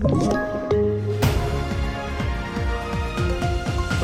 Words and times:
Thank 0.00 0.32
you. 0.32 0.57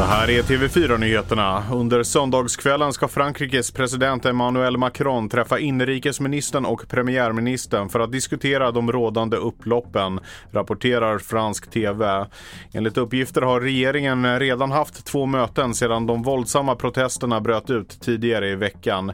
Det 0.05 0.09
här 0.09 0.31
är 0.31 0.43
TV4-nyheterna. 0.43 1.63
Under 1.73 2.03
söndagskvällen 2.03 2.93
ska 2.93 3.09
Frankrikes 3.09 3.71
president 3.71 4.27
Emmanuel 4.27 4.77
Macron 4.77 5.29
träffa 5.29 5.59
inrikesministern 5.59 6.65
och 6.65 6.89
premiärministern 6.89 7.89
för 7.89 8.01
att 8.01 8.13
diskutera 8.13 8.71
de 8.71 8.93
rådande 8.93 9.37
upploppen, 9.37 10.21
rapporterar 10.51 11.19
fransk 11.19 11.71
TV. 11.71 12.27
Enligt 12.73 12.97
uppgifter 12.97 13.43
har 13.43 13.61
regeringen 13.61 14.39
redan 14.39 14.71
haft 14.71 15.05
två 15.05 15.27
möten 15.27 15.75
sedan 15.75 16.07
de 16.07 16.23
våldsamma 16.23 16.77
protesterna 16.77 17.41
bröt 17.41 17.71
ut 17.71 18.01
tidigare 18.01 18.49
i 18.49 18.55
veckan. 18.55 19.13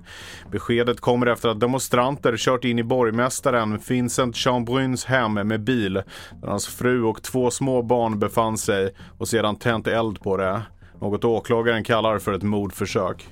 Beskedet 0.50 1.00
kommer 1.00 1.26
efter 1.26 1.48
att 1.48 1.60
demonstranter 1.60 2.36
kört 2.36 2.64
in 2.64 2.78
i 2.78 2.82
borgmästaren 2.82 3.80
Vincent 3.88 4.36
Chambruns 4.36 5.04
hem 5.04 5.34
med 5.34 5.60
bil 5.60 5.94
där 5.94 6.48
hans 6.48 6.66
fru 6.66 7.02
och 7.02 7.22
två 7.22 7.50
små 7.50 7.82
barn 7.82 8.18
befann 8.18 8.58
sig 8.58 8.94
och 9.18 9.28
sedan 9.28 9.56
tänt 9.56 9.86
eld 9.86 10.20
på 10.20 10.36
det. 10.36 10.62
Något 11.00 11.24
åklagaren 11.24 11.84
kallar 11.84 12.18
för 12.18 12.32
ett 12.32 12.42
mordförsök. 12.42 13.28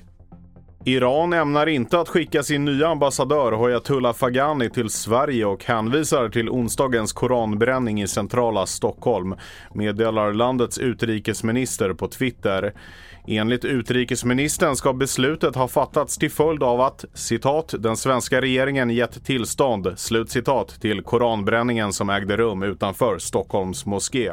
Iran 0.85 1.33
ämnar 1.33 1.67
inte 1.67 1.99
att 1.99 2.09
skicka 2.09 2.43
sin 2.43 2.65
nya 2.65 2.87
ambassadör 2.87 3.51
Hoyatullah 3.51 4.13
Fagani 4.13 4.69
till 4.69 4.89
Sverige 4.89 5.45
och 5.45 5.65
hänvisar 5.65 6.29
till 6.29 6.49
onsdagens 6.49 7.13
koranbränning 7.13 8.01
i 8.01 8.07
centrala 8.07 8.65
Stockholm, 8.65 9.35
meddelar 9.73 10.33
landets 10.33 10.77
utrikesminister 10.77 11.93
på 11.93 12.07
Twitter. 12.07 12.73
Enligt 13.27 13.65
utrikesministern 13.65 14.75
ska 14.75 14.93
beslutet 14.93 15.55
ha 15.55 15.67
fattats 15.67 16.17
till 16.17 16.31
följd 16.31 16.63
av 16.63 16.81
att 16.81 17.05
citat, 17.13 17.73
den 17.79 17.97
svenska 17.97 18.41
regeringen 18.41 18.89
gett 18.89 19.25
tillstånd 19.25 19.93
slut 19.95 20.31
citat, 20.31 20.81
till 20.81 21.01
koranbränningen 21.01 21.93
som 21.93 22.09
ägde 22.09 22.37
rum 22.37 22.63
utanför 22.63 23.17
Stockholms 23.17 23.85
moské. 23.85 24.31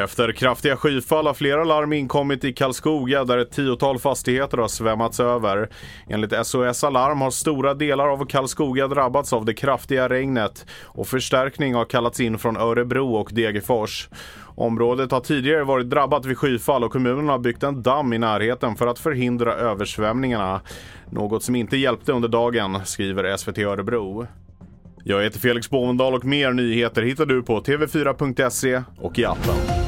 Efter 0.00 0.32
kraftiga 0.32 0.76
skyfall 0.76 1.26
har 1.26 1.34
flera 1.34 1.64
larm 1.64 1.92
inkommit 1.92 2.44
i 2.44 2.52
Karlskoga 2.52 3.24
där 3.24 3.38
ett 3.38 3.50
tiotal 3.50 3.98
fastigheter 3.98 4.58
har 4.58 4.68
svämmats 4.68 5.20
över. 5.20 5.68
Enligt 6.08 6.46
SOS 6.46 6.84
Alarm 6.84 7.20
har 7.20 7.30
stora 7.30 7.74
delar 7.74 8.08
av 8.08 8.26
Karlskoga 8.26 8.88
drabbats 8.88 9.32
av 9.32 9.44
det 9.44 9.54
kraftiga 9.54 10.08
regnet 10.08 10.66
och 10.84 11.06
förstärkning 11.06 11.74
har 11.74 11.84
kallats 11.84 12.20
in 12.20 12.38
från 12.38 12.56
Örebro 12.56 13.14
och 13.14 13.30
Degerfors. 13.32 14.08
Området 14.44 15.10
har 15.10 15.20
tidigare 15.20 15.64
varit 15.64 15.90
drabbat 15.90 16.26
vid 16.26 16.38
skyfall 16.38 16.84
och 16.84 16.92
kommunen 16.92 17.28
har 17.28 17.38
byggt 17.38 17.62
en 17.62 17.82
damm 17.82 18.12
i 18.12 18.18
närheten 18.18 18.76
för 18.76 18.86
att 18.86 18.98
förhindra 18.98 19.54
översvämningarna. 19.54 20.60
Något 21.10 21.42
som 21.42 21.54
inte 21.56 21.76
hjälpte 21.76 22.12
under 22.12 22.28
dagen, 22.28 22.80
skriver 22.84 23.36
SVT 23.36 23.58
Örebro. 23.58 24.26
Jag 25.04 25.22
heter 25.22 25.38
Felix 25.38 25.70
Bovendal 25.70 26.14
och 26.14 26.24
mer 26.24 26.52
nyheter 26.52 27.02
hittar 27.02 27.26
du 27.26 27.42
på 27.42 27.60
tv4.se 27.60 28.82
och 28.98 29.18
i 29.18 29.24
appen. 29.24 29.87